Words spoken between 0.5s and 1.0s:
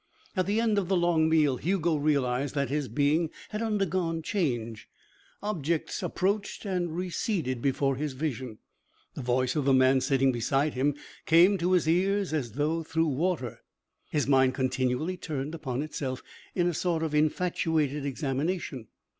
end of the